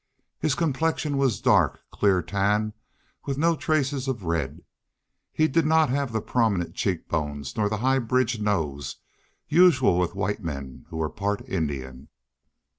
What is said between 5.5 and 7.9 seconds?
not have the prominent cheek bones nor the